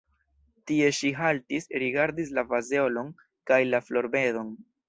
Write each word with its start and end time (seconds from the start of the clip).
Tie 0.71 0.87
ŝi 0.99 1.11
haltis, 1.19 1.69
rigardis 1.85 2.33
la 2.39 2.47
fazeolon 2.55 3.15
kaj 3.53 3.63
la 3.73 3.87
florbedon. 3.91 4.55